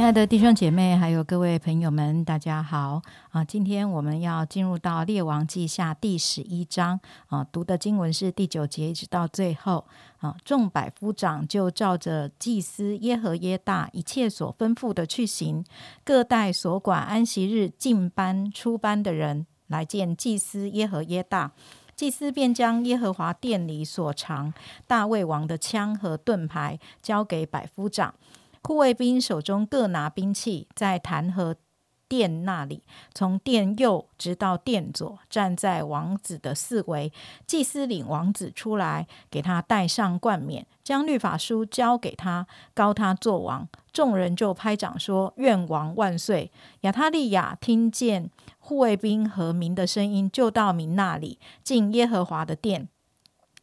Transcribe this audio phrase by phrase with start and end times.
[0.00, 3.44] 亲爱的弟兄姐妹，还有各位朋友们，大家好啊！
[3.44, 9.84] 今天我们要进入到《列王记下》第十一章啊，读的经文是第九节一直到最后
[10.20, 10.34] 啊。
[10.42, 15.62] 众百夫长就照着祭司耶和耶大一切所吩咐的去行，
[16.02, 21.52] 各带所管安息日进班出班的人来见祭司耶和耶大，
[21.94, 24.50] 祭司便将耶和华殿里所藏
[24.86, 28.14] 大卫王的枪和盾牌交给百夫长。
[28.62, 31.56] 护卫兵手中各拿兵器，在弹劾
[32.08, 32.82] 殿那里，
[33.14, 37.12] 从殿右直到殿左，站在王子的四围。
[37.46, 43.68] 祭司领王子出来，给他戴上冠冕，将律法书交给他，高他做王。
[43.92, 52.88] 众人就拍掌说：“愿王万岁！”亚他利亚听见护卫兵和民的声音，就到民那里，进耶和华的殿。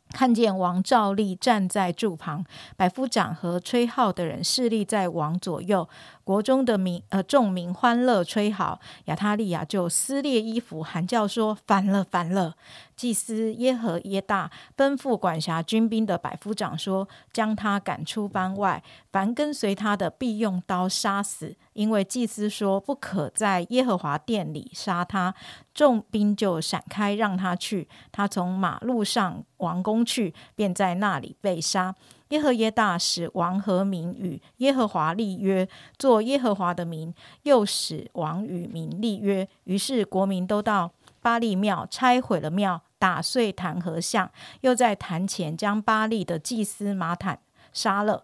[0.09, 2.43] 看见王照立站在柱旁，
[2.75, 5.87] 百夫长和吹号的人侍立在王左右。
[6.23, 12.55] 国中的民呃众民欢乐吹号，亚他利亚就撕裂衣服，喊叫说：“反了，反了！”
[12.97, 25.33] 祭司耶和耶大奔赴管辖军兵的百夫长说：“将他赶出班外，凡跟随他的必用刀杀死。”因为祭司说：“不可在耶和华殿里杀他。”
[25.75, 27.87] 众兵就闪开，让他去。
[28.11, 31.95] 他从马路上王宫去，便在那里被杀。
[32.29, 39.47] 耶和耶大使王和民与耶和华立约，做耶和华的名；又使王与民立约。
[39.65, 44.31] 于是国民都到巴利庙，拆毁了庙，打碎坛和像，
[44.61, 47.39] 又在坛前将巴利的祭司马坦
[47.73, 48.23] 杀了。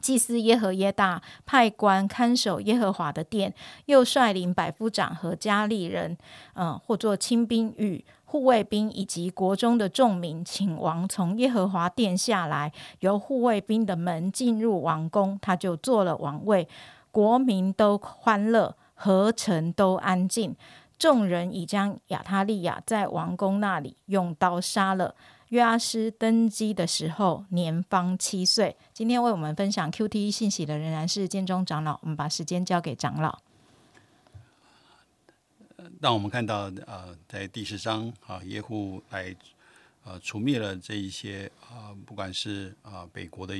[0.00, 3.52] 祭司耶和耶大派官看守耶和华的殿，
[3.86, 6.16] 又率领百夫长和加利人，
[6.54, 8.04] 嗯，或作亲兵与。
[8.30, 16.68] 护卫兵以及国中的众民，请王从耶和华殿下来，由护卫兵的门进入王宫，他就做了王位。
[17.10, 20.54] 国民都欢乐，何城都安静。
[20.98, 25.14] 众人已将亚他利亚在王宫那里用刀杀了。
[25.48, 28.76] 约阿斯登基的时候年方七岁。
[28.92, 33.38] 今天为我们分享 QTE 信息的仍然是建中长老，我们把时间交给长老。
[36.00, 39.34] 让我们看到，呃，在第十章啊，耶户来
[40.04, 43.56] 呃除灭了这一些啊，不管是啊北国的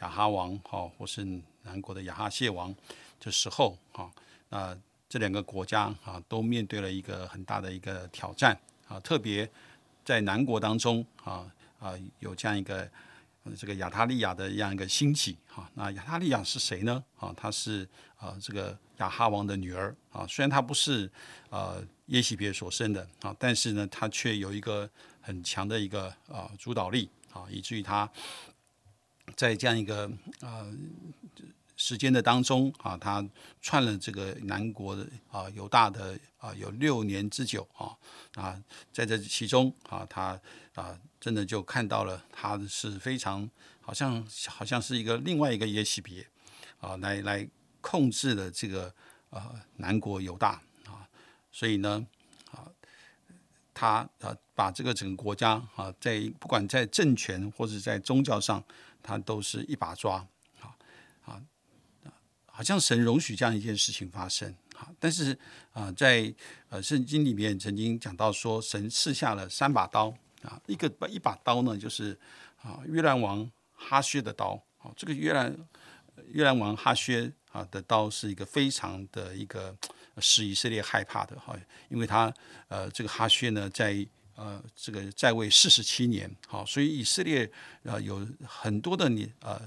[0.00, 1.24] 亚哈王哈，或是
[1.62, 2.74] 南国的亚哈谢王
[3.18, 4.10] 的时候哈，
[4.50, 4.76] 那
[5.10, 9.46] 这两个国家啊，都面对了一个很大的一个挑战啊，特别
[10.02, 11.44] 在南国当中啊
[11.78, 12.90] 啊有这样一个
[13.54, 17.04] 这个亚他利亚的这样一个兴起哈，那亚他利亚是谁呢？
[17.18, 18.78] 啊，他是啊这个。
[19.00, 21.10] 亚哈王的女儿啊，虽然她不是
[21.48, 24.86] 呃耶喜别所生的啊，但是呢，她却有一个
[25.22, 28.06] 很强的一个啊主导力啊，以至于她
[29.34, 30.04] 在这样一个
[30.42, 30.66] 啊
[31.80, 33.26] 时间的当中啊，他
[33.62, 37.96] 串了这个南国的啊犹大的啊有六年之久啊
[38.34, 40.38] 啊，在这其中啊，他
[40.74, 43.48] 啊真的就看到了，他是非常
[43.80, 46.26] 好像好像是一个另外一个耶喜别
[46.80, 47.48] 啊，来来。
[47.82, 48.94] 控制了这个
[49.30, 51.08] 呃南国犹大啊，
[51.50, 52.06] 所以呢
[52.52, 52.68] 啊，
[53.72, 58.62] 他啊把这个整个国家啊，在不管在政权或者在宗教上，
[59.02, 60.16] 他都是一把抓
[60.60, 60.76] 啊
[61.24, 61.42] 啊，
[62.60, 64.54] 好像神容许这样一件事情发生。
[64.76, 65.34] 啊，但是
[65.72, 66.30] 啊，在
[66.68, 70.14] 呃圣经里面曾经讲到说，神赐下了三把刀。
[70.42, 72.14] 啊，一个一把刀呢，就是
[72.60, 74.62] 啊约兰王哈薛的刀。
[74.76, 75.56] 啊，这个约兰
[76.32, 77.32] 约兰王哈薛。
[77.50, 79.74] 啊，的刀是一个非常的一个
[80.18, 81.56] 使以色列害怕的哈，
[81.88, 82.30] 因为他
[82.68, 87.50] 呃这个哈薛呢在呃这个在位四十七年，好，所以以色列
[87.84, 89.58] 呃有很多的年呃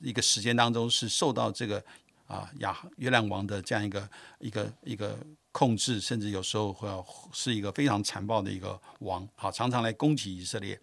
[0.00, 1.82] 一个时间当中是受到这个
[2.30, 5.18] 啊亚约兰王的这样一个一个一个
[5.50, 6.88] 控制，甚至有时候会
[7.32, 10.80] 是一个非常残暴的一个王，好，常常来攻击以色列。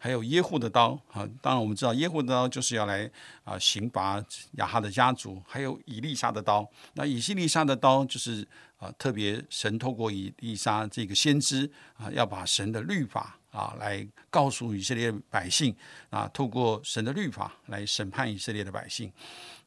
[0.00, 3.10] 还有耶户的刀啊，当然我们知道耶户的刀就是要来
[3.42, 6.68] 啊刑罚亚哈的家族，还有以利沙的刀。
[6.94, 8.46] 那以西利沙的刀就是
[8.78, 15.74] 啊，特别神透过以利沙这个先知啊，要把神的律法啊来告诉以色列百姓
[16.10, 19.12] 啊，透过神的律法来审判以色列的百姓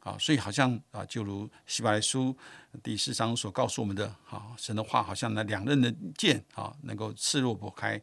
[0.01, 2.36] 啊，所以好像啊，就如希伯来书
[2.83, 8.01] 第四章所告诉我们的啊，神的话好像那两刃的剑啊，能够刺入破开。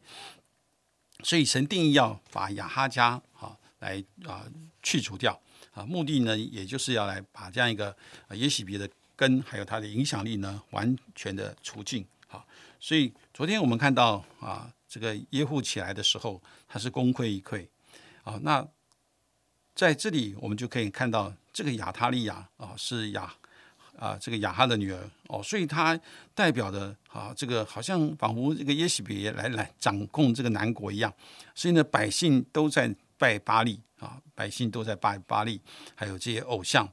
[1.25, 4.47] 所以神定义要把亚哈家啊来啊
[4.83, 5.41] 去除掉
[5.73, 7.97] 啊，目的呢，也就是要来把这样一个
[8.31, 12.45] 耶喜别的根还有它的影响力呢完全的除尽啊。
[12.79, 17.67] 所以昨天我们看到啊，这个耶户起来的时候，他是功亏一篑
[18.23, 18.39] 啊。
[18.43, 18.65] 那
[19.75, 23.29] 在这里我们就可以看到，这个亚塔利亚啊是亚
[23.99, 25.99] 啊这个亚哈的女儿哦，所以他
[26.33, 31.13] 代表的啊这个好像仿佛这个耶喜别来来掌控这个南国一样，
[31.57, 35.61] 所以呢百姓都在拜巴利啊，百姓都在拜巴利，
[35.97, 36.89] 还有这些偶像。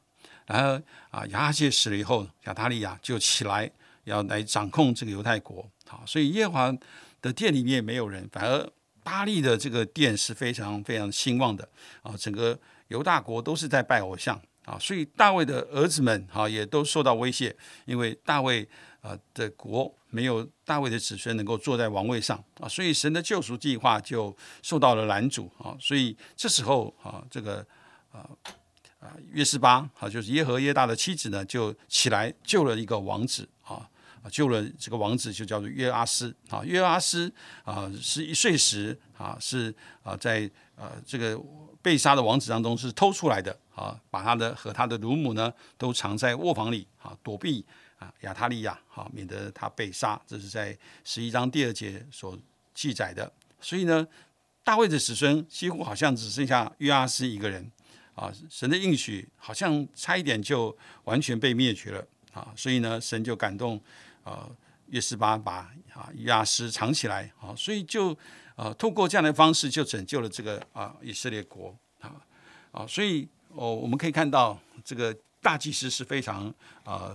[0.48, 3.70] 然后啊亚哈谢死了以后，亚塔利亚就起来
[4.06, 6.78] 要来掌控这个犹太国，好，所以耶和华
[7.22, 8.68] 的殿里面没有人，反而
[9.04, 11.70] 巴利的这个殿是非常非常兴旺的
[12.02, 14.42] 啊，整个犹大国都是在拜偶像。
[14.66, 18.68] 啊，所以大卫的儿子们哈也都受到威胁，因为大卫
[19.02, 25.78] 啊的国没有大卫的子孙能够坐在王位上啊，所以神的救赎计划就受到了拦阻啊。
[25.80, 27.66] 所以这时候啊，这个
[28.12, 28.28] 啊
[29.00, 33.88] 啊约斯巴啊，就是耶和耶大的妻子呢，就起来救了一个王子啊，
[34.30, 36.62] 救了这个王子就叫做约阿斯啊。
[36.64, 37.32] 约阿斯
[37.64, 39.74] 啊十一岁时啊是
[40.04, 41.42] 啊在呃这个。
[41.86, 47.64] 被杀的王子当中是偷出来的啊，把他的和他的乳母呢都藏在卧房里啊，躲避
[48.00, 50.20] 啊亚他利亚啊，免得他被杀。
[50.26, 52.36] 这是在十一章第二节所
[52.74, 53.32] 记载的。
[53.62, 54.08] 所以呢，
[54.64, 57.72] 大卫的子孙几乎好像只剩下约阿斯一个人
[58.16, 62.52] 啊，神的应许好像差一点就完全被灭绝了啊。
[62.58, 63.80] 所以呢，神就感动
[64.26, 64.54] 呃
[64.88, 68.16] 约斯巴把啊约阿斯藏起来啊，所以就。
[68.56, 72.16] 啊，透过这样的方式就拯救了这个啊以色列国啊
[72.72, 76.48] 啊，所以哦我们可以看到这个大祭司是非常
[76.86, 77.14] 啊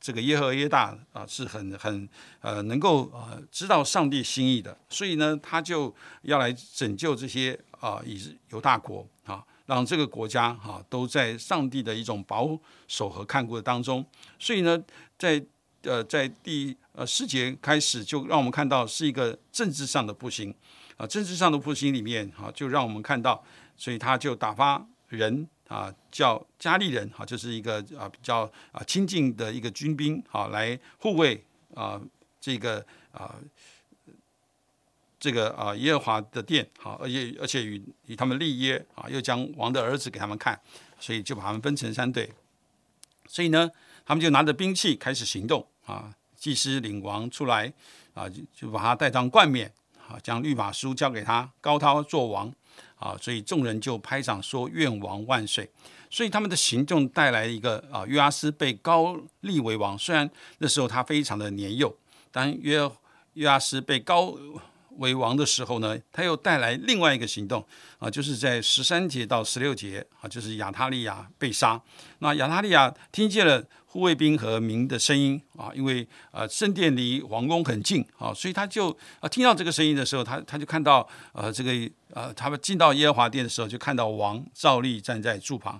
[0.00, 2.08] 这个耶和耶大啊是很很
[2.40, 12.58] 呃能够呃知道上帝心意的，所以呢他就要来拯救这些啊以犹大国啊，让这个国家哈都在上帝的一种保
[12.88, 14.02] 守和看顾的当中，
[14.38, 14.82] 所以呢
[15.18, 15.44] 在
[15.82, 20.54] 呃在第呃四节开始就让我们看到是一个政治上的不行。
[20.96, 23.42] 啊，政治上的复兴里面，哈，就让我们看到，
[23.74, 28.40] 所以他就打发人啊，叫加利人，哈，就是一个啊比较
[28.70, 31.42] 啊亲近的一个军兵，啊，来护卫
[31.74, 31.98] 啊
[32.38, 33.34] 这个啊
[35.18, 40.60] 这个啊耶和华的殿，好，而且而且与与他们立约，啊，又将王的儿子给他们看，
[40.98, 42.30] 所以就把他们分成三队，
[43.30, 43.70] 所以呢，
[44.04, 47.72] 他们就拿着兵器开始行动，啊，祭司领王出来，
[48.14, 49.72] 啊，就就把他带上冠冕。
[50.08, 52.52] 啊，将律法书交给他，高涛做王，
[52.96, 55.70] 啊，所以众人就拍掌说：“愿王万岁！”
[56.10, 59.96] 所以他们的行动带来一个啊，约阿斯被高立为王。
[59.96, 60.28] 虽然
[60.58, 61.96] 那时候他非常的年幼，
[62.32, 62.90] 但约
[63.34, 64.36] 约阿斯被高
[65.00, 67.66] 为王的时候呢，他又带来另外一个行动
[67.98, 71.78] 啊，就是在十三节到十六节啊，就是亚他利亚被杀。
[72.20, 73.64] 那亚他利亚听见了。
[73.92, 81.72] 护卫兵和民的声音啊，因为呃圣殿离皇宫很近啊，所以他就啊听到这个声音的时候，他他就看到呃这个
[82.14, 85.74] 呃他们进到耶和华殿的时候，就看到王照例站在柱旁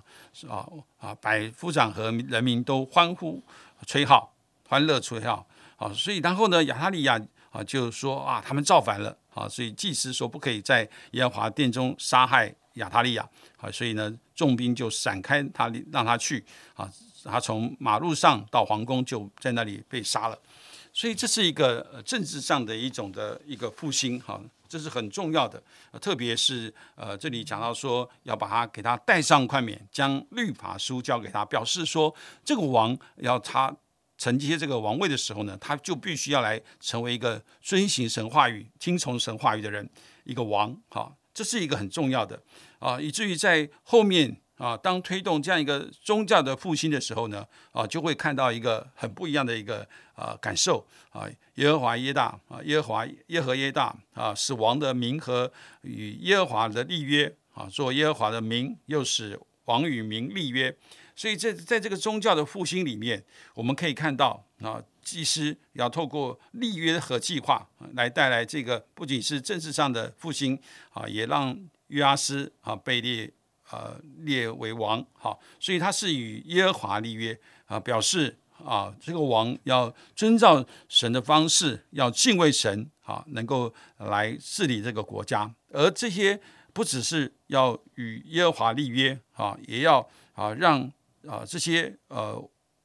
[0.49, 0.67] 啊
[0.99, 3.41] 啊百夫长和人民都欢呼
[3.87, 4.33] 吹号，
[4.67, 5.47] 欢乐吹号
[5.77, 7.17] 啊，所以然后呢亚他利亚
[7.51, 16.43] 啊就是说啊他们造反了啊，所以祭司说不可以在耶和华殿中杀害亚他利亚啊，所以呢重兵就闪开他让他去
[16.73, 16.91] 啊。
[17.23, 20.35] 他从马路上到皇宫，就在那里被杀了，
[20.91, 25.61] 所以这是一个政治上的一种的一个复兴，哈，这是很重要的。
[26.01, 32.11] 特别是呃，这里讲到说要把他给他带上冠冕，将律法书交给他，表示说
[32.43, 33.71] 这个王要他
[34.21, 39.89] 承接这个王位的时候呢，他就必须要来成为一个遵行神话语、听从神话语的人，
[40.25, 42.39] 一个王，哈，这是一个很重要的
[42.77, 44.37] 啊，以至于在后面。
[44.57, 51.27] 啊，当推动这样一个宗教的复兴的时候呢，啊，就会看到一个很不一样的一个啊感受啊。
[51.55, 55.51] 耶和华耶大啊，耶和华耶和耶大啊，是王的名和
[55.81, 60.77] 与耶和华的立约啊，做耶和华的名，又是王与民立约。
[61.21, 63.23] 所以，在在这个宗教的复兴里面，
[63.53, 70.59] 我们可以看到啊，祭司要透过立约和计划来带来这个不仅是政治上的复兴
[70.93, 71.55] 啊，也让
[71.89, 73.31] 约阿斯啊被列。
[73.71, 85.55] 呃，列为王，好，所以他是与耶和华立约啊，表示啊，这个王要遵照神的方式，要敬畏神，啊，能够来治理这个国家。
[85.69, 86.37] 而这些
[86.73, 90.91] 不只是要与耶和华立约啊，也要啊让
[91.27, 92.41] 啊这些呃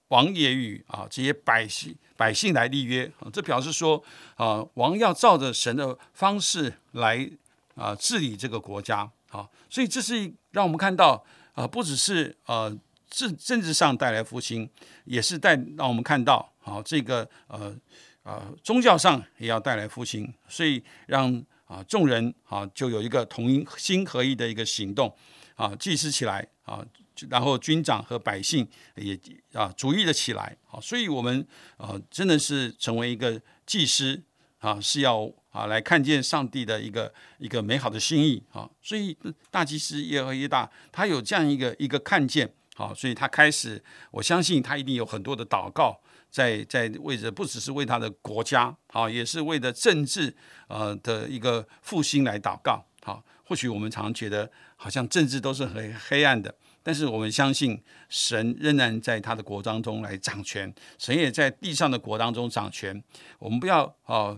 [0.08, 3.10] 王也与啊这些百姓百姓来立约。
[3.32, 4.02] 这表示说
[4.36, 7.30] 啊，王要照着神的方式来
[7.74, 9.10] 啊治理这个国家。
[9.30, 11.22] 啊，所以这是让我们看到
[11.54, 12.74] 啊，不只是呃
[13.10, 14.70] 政政治上带来复兴，
[15.04, 17.76] 也是带让我们看到啊这个呃
[18.22, 25.14] 呃宗教上也要带来复兴，所以让啊众人啊就有一个同心合一的一个行动
[25.56, 26.86] 啊，祭祀起来啊，
[27.30, 29.18] 然后军长和百姓也
[29.52, 31.46] 啊主义的起来，好，所以我们
[31.76, 34.22] 呃真的是成为一个祭司
[34.58, 38.42] 啊，是要啊来看见上帝的一个一个美好的心意。
[38.52, 39.16] 啊，所以
[39.50, 50.34] 大祭司耶和耶大他有这样一个一个看见，好，所以他开始，我相信他一定有很多的祷告，在在为着不只是为他的国家，好，也是为了政治
[50.68, 56.54] 呃的一个复兴来祷告，好，或许我们常觉得好像政治都是很黑暗的。
[56.86, 63.02] 但是我们相信神仍然在他的国当中来掌权，神也在地上的国当中掌权。
[63.40, 64.36] 我们不要啊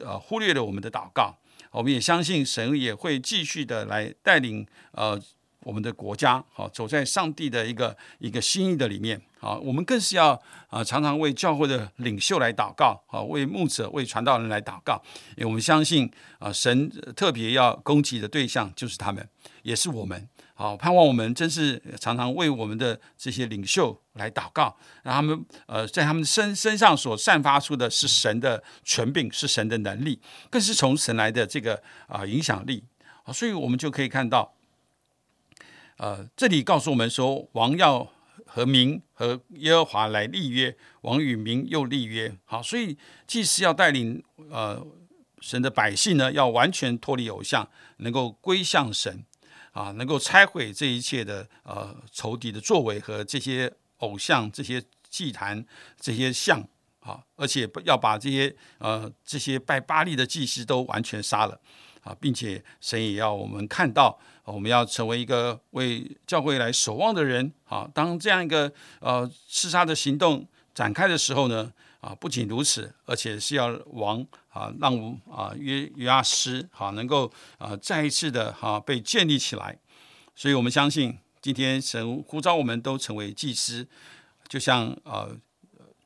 [0.00, 1.34] 呃忽略了我们的祷告，
[1.70, 5.18] 我们也相信神也会继续的来带领呃
[5.60, 10.38] 我们的国家好走在上帝的一个一个心意的里面好，我们更是要
[10.68, 15.02] 啊常常为教会的领袖来祷告好，为牧者为传道人来祷告，
[15.38, 19.26] 因为我们相信啊神特别要攻击的对象就是他们，
[19.62, 20.28] 也是我们。
[20.58, 32.84] 好，盼望我们真是常常为我们的这些领袖来祷告，让他们呃在他们身身上所散发出的是神的权柄，是神的能力，更是从神来的这个啊影响力
[33.24, 34.54] 啊，所以我们就可以看到，
[35.98, 38.10] 呃，这里告诉我们说，王要
[38.46, 42.34] 和民和耶和华来立约，王与民又立约。
[42.46, 42.96] 好，所以
[43.26, 44.82] 祭司要带领呃
[45.42, 49.22] 神的百姓呢，要完全脱离偶像，能够归向神。
[49.76, 55.62] 啊，能够拆毁这一切的呃仇敌的作为和这些偶像、这些祭坛、
[56.00, 56.66] 这些像
[57.00, 61.60] 啊，而且要把这些呃这些拜巴利的祭司都完全杀了
[62.00, 67.86] 啊，并且神也要我们看到，我们要成为一个为教会来守望的人啊。
[67.92, 71.70] 当这样一个呃刺杀的行动展开的时候呢？
[72.06, 74.94] 啊，不仅如此，而且是要王啊，让
[75.28, 79.76] 啊约约阿斯哈能够啊再一次的哈被建立起来。
[80.36, 83.88] 所以我们相信，今天神呼召我们都成为祭司，
[84.46, 85.36] 就像呃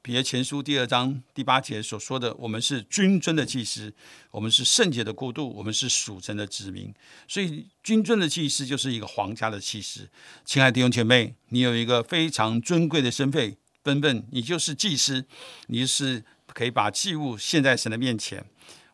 [0.00, 3.92] 彼得前书第二章第八节所说的，我们是君尊的祭司，
[4.30, 6.90] 我们是圣洁的国度，我们是属神的子民。
[7.28, 10.08] 所以君尊的祭司就是一个皇家的祭司。
[10.46, 13.54] 亲爱的弟兄姐妹，你有一个非常尊贵的身份。
[13.82, 15.24] 笨笨，你就是祭司，
[15.68, 18.44] 你是可以把祭物献在神的面前。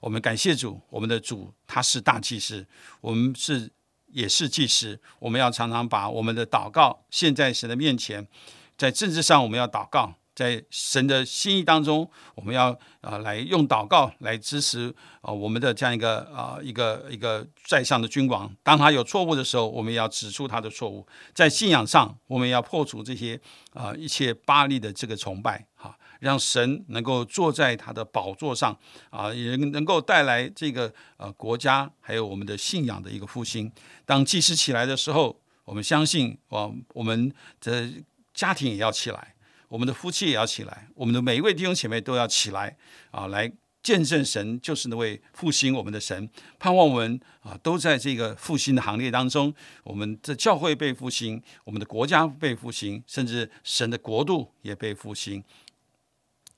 [0.01, 2.67] 我们感谢主，我们的主他是大祭司，
[3.01, 3.71] 我们是
[4.13, 5.01] 也是祭司。
[5.19, 8.29] 我们要常常把我们的祷告献在神的面前，
[8.77, 10.15] 在政治上我们要祷告。
[10.37, 18.55] 在神的心意当中，我们要啊来用祷告来支持啊我们的这样一个啊一个一个在上的君王。
[18.63, 21.07] 当他有错误的时候，我们要指出他的错误。
[21.33, 23.41] 在信仰上，我们要破除这些
[23.73, 28.79] 啊一切巴利的这个崇拜，哈，让神能够坐在他的宝座上
[29.09, 33.73] 啊，也能够带来这个呃国家还有我们的信仰的一个复兴。
[34.05, 37.91] 当祭司起来的时候，我们相信啊，我们的
[38.35, 39.33] 家庭也要起来。
[39.69, 42.77] 我们的夫妻也要起来，我们的每一位弟兄姐妹都要起来
[43.11, 49.55] 啊，来见证神就是那位复兴我们的神，盼望我们啊都在这个复兴的行列当中，
[49.85, 55.43] 我们的教会被复兴，我们的国家被复兴，甚至神的国度也被复兴。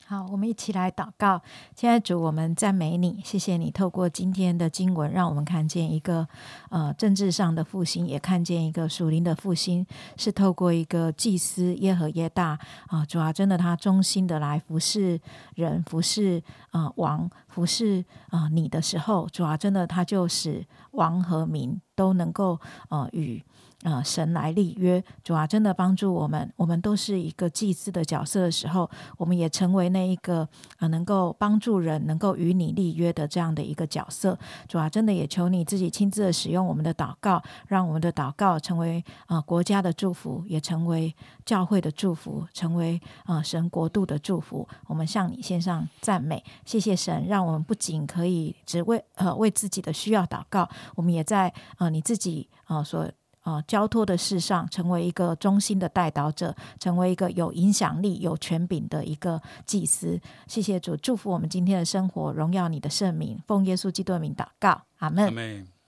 [0.09, 1.39] 好，我们一起来祷告。
[1.75, 6.27] 亲爱主，我们赞美你，谢谢你透过今天的经文，让我们看见一个
[6.71, 9.85] 呃政治上的复兴，也看见一个属灵的复兴，
[10.17, 15.21] 是透过一个祭司耶和耶大啊，主啊，真的他忠心的来服侍
[15.53, 23.45] 人，服侍啊王，服侍啊你的时候，主啊，真的他就使王和民都能够呃与。
[23.83, 26.51] 啊，神来立约，主啊，真的帮助我们。
[26.57, 30.45] 我们都是一个祭司的角色的时候，我们也成为那一个
[30.79, 34.37] 啊，能够帮助人、能够与你立约的这样的一个角色。
[34.67, 44.67] 主啊，真的也求你自己亲自的使用我们的祷告，让我们的祷告成为啊国家的祝福，也成为教会的祝福，成为啊神国度的祝福。
[44.87, 53.09] 我们向你献上赞美，谢谢神，让我们不仅可以只为呃为自己的需要祷告，我们也在啊你自己啊所。
[53.41, 60.19] 啊，交托的事上，成为一个中心的带导者，成为一个有影响力、有权柄的一个祭司。
[60.47, 65.78] 谢谢主，祝福我们今天的生活，荣耀你的圣名，奉耶稣基督的名祷告，阿门。